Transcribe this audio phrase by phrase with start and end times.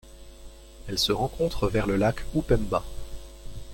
[0.87, 2.83] Elle se rencontre vers le lac Upemba.